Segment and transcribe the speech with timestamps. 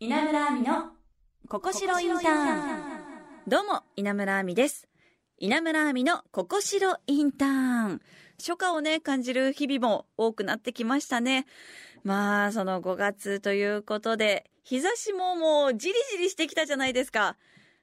[0.00, 0.92] 稲村亜美の
[1.48, 2.80] ここしろインターン
[3.48, 4.86] どうも、稲村亜美です。
[5.38, 8.00] 稲村亜美のここしろインターン。
[8.38, 11.46] 初夏をね、感じる日々も多くなってきましたね。
[12.04, 17.36] まあ、その5月ということで、日差しももうじりじりしてきたじゃないですか。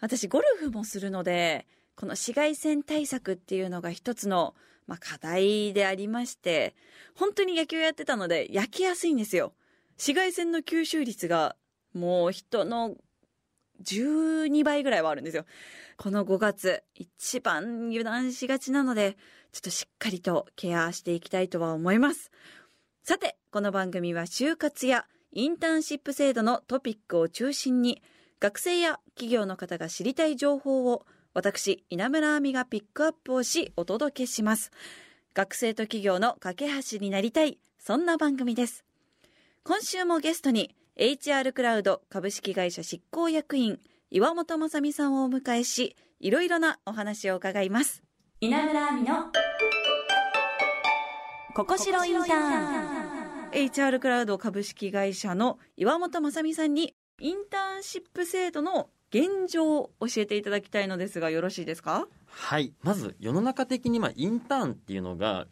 [0.00, 4.56] 私、ゴルフもするので、この紫外線対策っていうのが一つの、
[4.88, 6.74] まあ、課題でありまして、
[7.14, 9.52] 本当に野球やってたので焼けやすいんですよ。
[9.96, 11.54] 紫外線の吸収率が
[11.94, 12.96] もう人の
[13.82, 15.44] 12倍ぐらいはあるんですよ。
[15.96, 19.16] この5月、一番油断しがちなので、
[19.52, 22.30] ちょっとしっかりとケアしていきたいとは思います。
[23.02, 28.02] さて、この番組は就活やインターンシップ制度のトピックを中心に、
[28.38, 34.70] 学生や企業の方が知りたい情報を、私、稲村亜美がピックアップをし、お届けします。
[35.34, 38.84] 学生と企業の架け橋になりたい、そんな番組です。
[39.62, 43.78] 今週もゲストに HR クラウド株式会社執行役員
[44.10, 48.02] 岩本雅美さんをお迎えしいろいろなお話を伺います。
[48.40, 49.14] 稲村亜美の
[51.54, 53.50] ここしろインターン。
[53.52, 62.06] HR クラウド株式会社の岩本雅美さんにインターンシップ制度の現状を教えていただきたいのですがよろしいですか？
[62.26, 62.72] はい。
[62.82, 65.46] まず世の中的にまあインターンっていうのが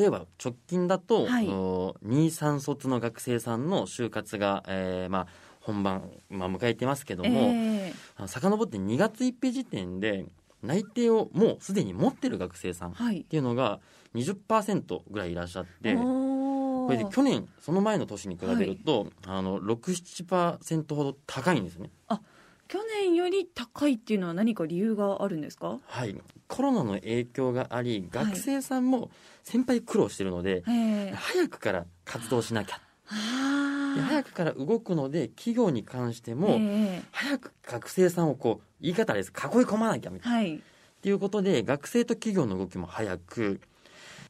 [0.00, 1.46] 例えば直近だと、はい。
[1.46, 5.26] 23卒の学生さんの就活が、えーまあ、
[5.60, 10.24] 本番、まあ、迎えてますけども、えあの遡って2月1日時点で
[10.62, 13.24] 内定をもうすでに持ってる学生さんっーはい。
[13.24, 13.80] ていうのが
[14.14, 21.90] 20%ぐらいいらっしゃってここれで去年その前の年に比べると、あの67%ほど高いんですね。
[22.70, 25.80] 去年より高いっていうのは何か理由があるんですか？
[25.86, 26.14] はい、
[26.46, 29.10] コロナの影響があり学生さんも
[29.42, 31.12] 先輩苦労してるので、ええ。
[31.16, 32.80] 早くから活動しなきゃ。
[33.08, 37.02] 早くから動くので企業に関しても、ええ。
[37.10, 39.30] 早く学生さんをこう言い方です。
[39.30, 39.34] 囲い
[39.64, 40.54] 込まなきゃみたいな、はい。
[40.56, 40.60] っ
[41.02, 43.60] ていうことで学生と企業の動きも早く。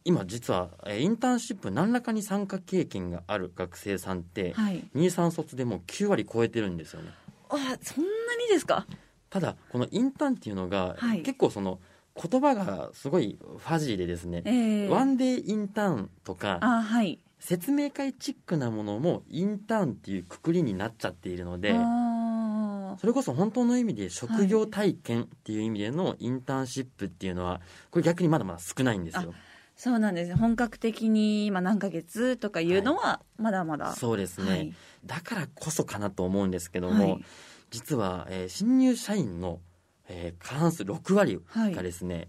[0.03, 4.83] 今実はえーインターンシップ何らかに参加経験がある学生さんってはい。
[4.95, 7.11] 23卒でもう9割超えてるんですよね
[7.51, 8.87] あそんなにですか？
[9.29, 11.23] ただこのインターンっていうのが、はい。
[11.23, 11.79] 結構その
[12.21, 14.89] 言葉がすごいファジーでですね、ええ。
[14.89, 17.19] ワンデーインターンとかあはい。
[17.39, 29.33] 説明会チックなものもインターンっていうくくりになっちゃっているのであそれこそ本当の意味で職業体験っていう意味でのインターンシップっていうのはこれ逆にまだまだ少ないんですよ。
[29.81, 30.29] そうなんです。
[30.29, 34.75] ね本格的に、まあ、何ヶ月とかいうのはまだまだ、そうですね、はい。
[35.07, 37.25] だからこそかなと思うんですけども、はい。
[37.71, 39.59] 実は、えー新入社員の、
[40.07, 41.75] えー過半数6割はい。
[41.75, 42.29] がですね、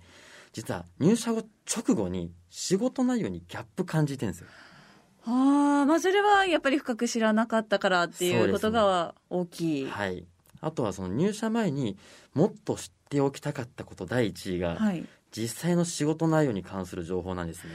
[0.53, 4.47] 実は入社後直後に仕事内容にギャップ感じてるんですよ。
[5.25, 10.25] ああまあそれはやっぱり深く知らなかったからっていうことが大きい、はい、
[10.61, 11.97] あとはその入社前に
[12.33, 17.71] もっと知っておきたかったこと第一位が、はい実際の仕事内容に関する情報なんですね。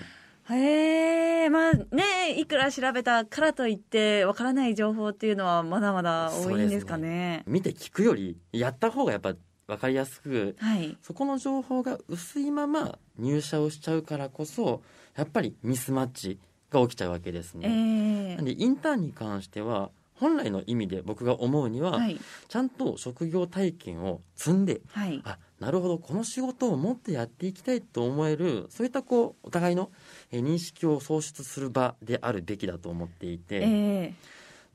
[0.48, 7.42] へえまあねいくら調べたからといってわからない情報っていうのはまだまだ多いんですかね。
[7.46, 9.34] 見て聞くよりやった方がやっぱ
[9.66, 10.96] 分かりやすくはい。
[11.02, 14.82] そこの情報が薄いまま入社をしちゃうからこそ
[15.16, 16.38] やっぱりミスマッチ
[16.70, 18.32] が起きちゃうわけですえね。
[18.32, 18.36] え。
[18.36, 22.18] なんでインターンに関しては本来の意味で僕が思うには、はい。
[22.48, 25.20] ちゃんと職業体験を積んではい。
[25.24, 29.90] あなるほどこの仕事をもっとやっていきたいと思えるそういったこうお互いの
[30.30, 34.14] えー認識を創出する場であるべきだと思っていて、ええ。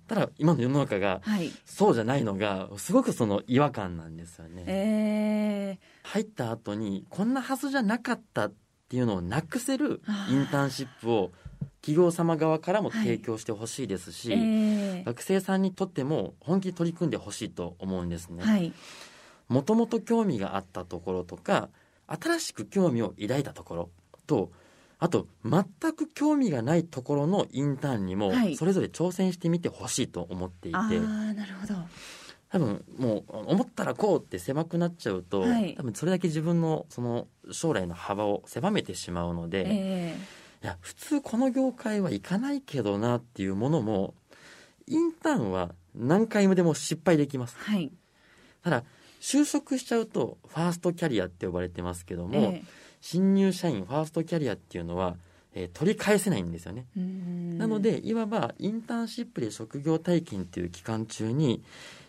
[0.08, 1.52] ただ今の世の中がはい。
[1.66, 4.64] そうじゃないのがすごくその違和感なんですよね。
[4.68, 5.80] ええ。
[6.04, 8.54] 入った後にこんなはずじゃなかったっ
[8.90, 11.32] ていうのをなくせるインターンシップを
[11.82, 15.04] 企業様側からも提供してほしいですし、ええ。
[15.06, 18.44] 学生さんにとっても本気で取り組んでほしいと思うんですね。
[18.44, 18.74] はい
[19.52, 21.70] もともと興味があったところとか
[22.08, 23.90] 新しく興味を抱いたところ
[24.26, 24.52] と
[24.98, 25.64] あと全
[25.94, 28.56] く興味がないところのインターンにもはい。
[28.56, 31.74] それぞれ挑戦してみてほしいと思っていて、ああなるほど。
[32.50, 35.74] 多分もう思ったらこうって狭くなっちゃうと、はい。
[35.76, 40.16] 多分それだけ自分のその将来の幅を狭めてしまうので、え
[40.64, 44.14] いや普通この業界は行かないけどなっていうものも
[44.86, 47.58] インターンは何回もでも失敗できます。
[47.68, 47.92] えはい。
[48.64, 48.84] ただ
[49.22, 52.64] 就職しちゃうとファーストキャリアって呼ばれてますけども、え
[53.02, 55.16] 新入社員ファーストキャリアっていうのは、
[55.54, 56.86] えー取り返せないんですよね、
[57.58, 61.62] なのでいわばインターンシップで職業体験っていう期間中に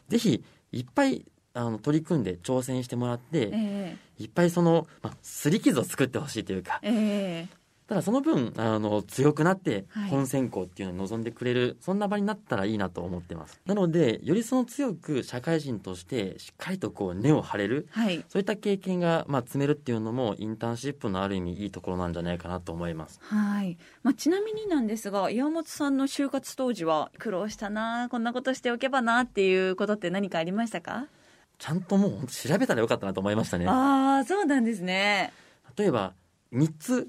[0.08, 0.42] ぜひ
[0.72, 1.24] いっぱい
[1.54, 7.61] あの取り組んで挑戦してもらって、えいっぱいその、まあ、擦り傷を作ってほしいというかええ
[7.92, 18.24] ただその分あの強くなってはい本選考っていうのに臨んでくれる、そんな場になったらいいなと思ってますなのでよりその強く社会人としてしっかりとこう根を張れるはい。
[18.30, 23.76] そういった経験が、まあ、積めるっていうのもインターンシップのある意味いいところなんじゃないかなと思いますはい。
[24.02, 31.08] まあ、ちなみになんですが、岩本さんの就活当時は苦労したな、こんなことしておけばなっていうことって何かありましたか？
[31.58, 35.32] ちゃんともう本当調べたらよかったなと思いましたねああ、そうなんですね。
[35.76, 36.14] 例えば
[36.54, 37.08] 3つ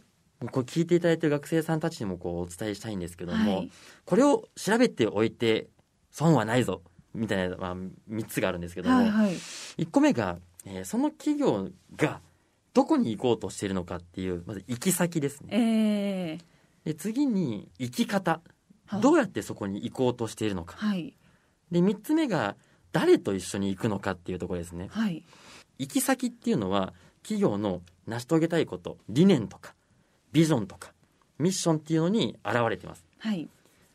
[0.51, 3.71] こう聞いていただいている学生さんたちにもこうお伝えしたいんですけども、はい。
[4.05, 5.67] これを調べておいて
[6.11, 6.81] 損はないぞ
[7.13, 9.33] みたいな、まあ、3つがあるんですけども、はいはい。
[9.33, 12.21] 1個目が、えーその企業が
[12.73, 15.47] どこに行こうとしているのかっていうまず行き先ですね。
[15.51, 16.53] ええ
[16.85, 18.41] で次に行き方。
[18.85, 20.75] はどうやってそこに行こうとしているのか。
[20.77, 21.15] はい。
[21.71, 22.55] で3つ目が
[22.91, 24.87] 誰と一緒に行くのかっていうところですね。
[24.91, 25.23] はい。
[25.79, 26.93] 行き先っていうのは
[27.23, 29.73] 企業の成し遂げたいこと理念とか
[30.33, 30.93] ビジョンとか
[31.39, 33.47] ミッションっていうのに現れていますはい。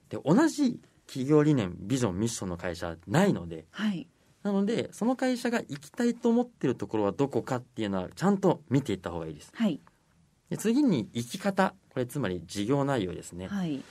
[0.09, 4.07] で同じ企業理念ビジョンミッションの会社はないのではい。
[4.43, 9.81] なのでその会社が行きたいと思ってるところはどこかっていうのはちゃんと見ていった方がいいですはい。
[10.49, 13.83] で次に行き方これつまり事業内容ですね、はい。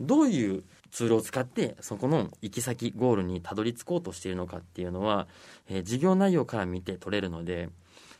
[0.00, 5.26] どういうツールを使ってそこの行き先ゴールにたどり着こうとしているのかっていうのは、
[5.68, 7.68] えー事業内容から見て取れるので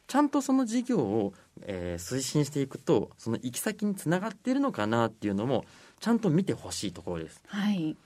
[0.07, 5.65] ちゃんとその事業を、えー推進していくとその行き先につながっているのかなっていうのも
[6.01, 7.97] ちゃんと見てほしいところですはい。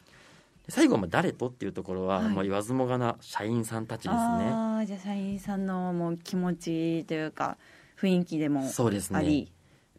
[0.66, 7.56] で最後はまあ誰とっていうところは、はいもう言わずもがな社員さんたちですねああ、じゃあ社員さんのもう気持ちというか、
[8.00, 9.48] 雰囲気でもそうですね。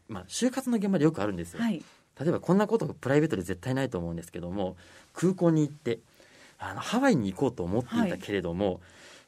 [0.08, 1.84] まあ、就活の現場でよくあるんですよ、はい。
[2.20, 4.76] 例えばこんなことプライベートで絶対ないと思うんですけども
[5.14, 6.00] 空港に行って
[6.60, 8.82] あのハワイに行こうと思っていたけれども、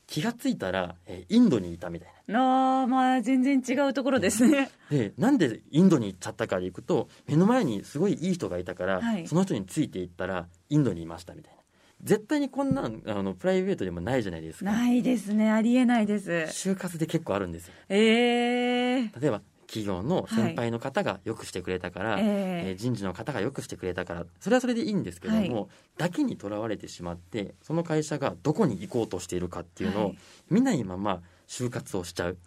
[0.08, 4.70] 気がついたら、えーインドにいたみたいああ、まあ全然違うところですね。
[4.90, 11.60] なでなんでインドに行っちゃったかで行くと目の前にすごいいい人がいたから、はいその人についていったらインドにいましたみたいな
[12.04, 15.52] 絶対にこんなんあのプライベートでもないじゃないですかないですね。
[15.52, 16.30] ありえないです。
[16.70, 19.42] 就活で結構あるんですよええ例えば
[19.74, 22.24] 企業の先輩の方がよくしてくれたから、え
[22.68, 22.72] え。
[22.74, 25.68] ー人事の方がよくしてくれたからそれはそれでいいんですけども、はい。
[25.98, 30.18] だけにとらわれてしまってその会社がどこに行こうとしているかっていうのをはい。
[30.52, 32.38] 見ないまま就活をしちゃう、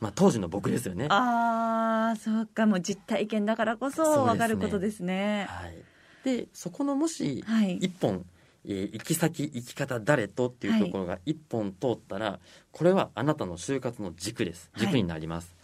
[0.00, 1.06] まあ、当時の僕ですよね。
[1.10, 2.66] ああ、そうか。
[2.66, 5.46] もう実体験だからこそわかることですね。
[5.48, 5.84] はい、
[6.24, 7.76] でそこのもしはい。
[7.76, 8.24] 一本、
[8.64, 12.38] えー行き先行き方誰とっていうところが一本通ったら、
[12.70, 14.70] これはあなたの就活の軸です。
[14.72, 14.86] はい。
[14.86, 15.54] 軸になります、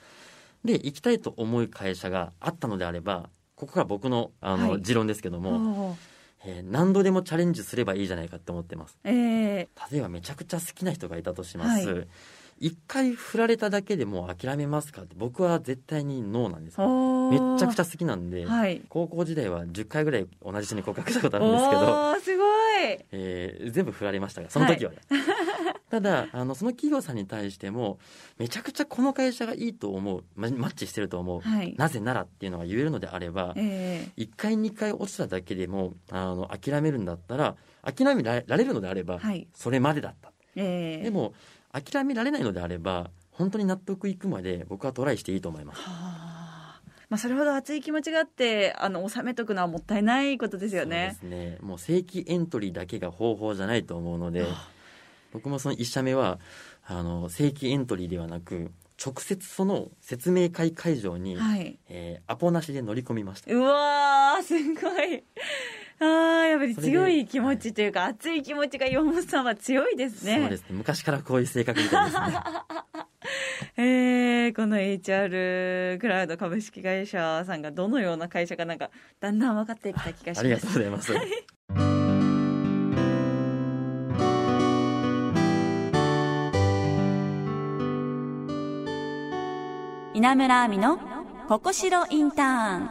[0.65, 4.83] で行きたいと思う会社があったのであればここが僕のあの、はい。
[4.83, 5.97] 持論ですけども、
[6.47, 8.99] えー何度でもチャレンジすればいいじゃないかって思ってます。
[9.05, 12.05] ええ例えばめちゃくちゃ好きな人がいたとします、は
[12.59, 18.83] 一回振られただけでもう諦めますかって僕は絶対にノーなんですめっちゃくちゃ好きなんで、はい。
[18.89, 23.05] 高校時代は10回ぐらい同じ人に告白したことあるんですけど、すごい。
[23.13, 24.99] えー全部振られましたがその時はね、
[25.91, 27.99] ただあのその企業さんに対しても
[28.39, 31.75] めちゃくちゃこの会社がいいと思うまマッチしてると思う、はい。
[31.77, 39.49] なぜならっていうのが言えるのであればええ1回2回落ちただけでもあの諦めるんだったら諦められられるのであれば、はい。
[39.55, 41.35] それまでだったええでも
[41.73, 46.35] 諦められないのであれば本当に納得いくまで僕はトライしていいと思いますはあ。
[47.11, 51.17] まあ、それほど熱い気持ちがあって、あの、収めとくのはもったいないことですよね。
[51.21, 54.45] そうですねもう正規エントリーだけが方法じゃないと思うので
[55.35, 56.39] 僕もその1社目は
[56.87, 58.71] あの正規エントリーではなく
[59.05, 61.79] 直接その説明会会場に、はい。
[61.89, 65.23] えーアポなしで乗り込みましたうわー、すごい。
[66.01, 70.39] あー、やっぱり強い気持ちというか、熱い気持ちが岩本さんは強いですね。
[70.41, 72.27] そうですね昔からこういう性格みたいですね
[73.77, 80.41] えー、この HR クラウド株式会社さんがどのような会社かなんか、だんだん分かってきた気がします。
[80.41, 81.13] ありがとうございます、
[90.25, 90.99] 稲村亜美の
[91.49, 92.91] ここしろインターン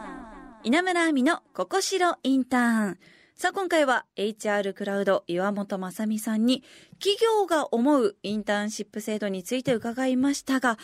[0.63, 2.99] 稲村亜美のここしろインターン。
[3.33, 6.63] さあ今回は HR クラウド岩本正美さんに
[6.99, 10.77] 企業が思うインターンシップ制度について伺いましたが、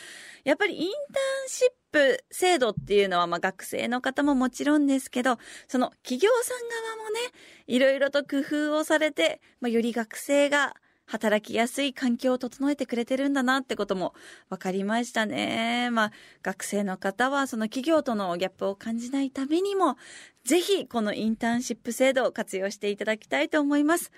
[0.43, 5.37] やっぱりインターンシップ制度っていうのはまあ学生の方ももちろんですけど、
[5.67, 7.19] その企業さん側もね、
[7.67, 10.73] いろいろと工夫をされて、まあ、より学生が
[11.09, 14.13] 働きやすい環境を整えてくれてるんだなってことも
[14.47, 15.89] 分かりましたね。
[15.89, 16.11] まあ、
[16.43, 19.97] 学生の方はその企業とのギャップを感じないためにも、
[20.43, 24.11] ぜひこのインターンシップ制度を活用していただきたいと思います。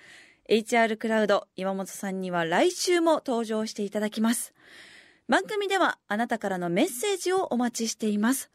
[0.50, 4.52] HR クラウド岩本さんには来週も登場していただきます。
[5.28, 8.50] 番組ではあなたからのメッセージをお待ちしています。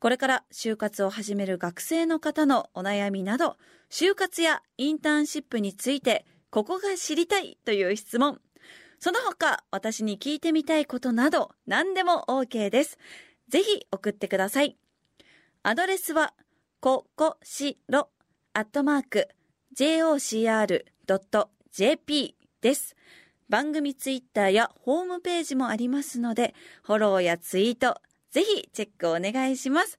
[0.00, 3.56] これから就活を始める学生の方のお悩みなど、
[3.90, 8.40] 就活やインターンシップについて、ここが知りたいという質問。
[8.98, 12.98] その他、私に聞いてみたいことなど、何でも OK です。
[13.48, 14.76] ぜひ送ってください。
[15.62, 16.34] アドレスは、
[16.80, 18.10] ここしろ、
[18.52, 19.28] アットマーク、
[19.76, 20.36] jocr.jp
[22.60, 22.96] です。
[23.48, 29.98] 番組ツイッターやホームページもありますので、フォローやツイート、ぜひチェックお願いします。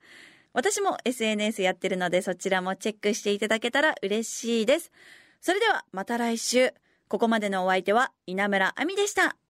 [0.54, 4.92] 私も SNS やってるのでそちらもチェックしていただけたら嬉しいです。
[5.42, 6.74] それではまた来週。
[7.08, 9.41] ここまでのお相手は稲村亜美でした。